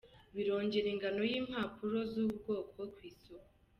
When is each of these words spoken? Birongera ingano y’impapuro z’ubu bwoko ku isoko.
Birongera 0.33 0.87
ingano 0.93 1.21
y’impapuro 1.31 1.97
z’ubu 2.11 2.33
bwoko 2.39 2.79
ku 2.93 2.99
isoko. 3.11 3.49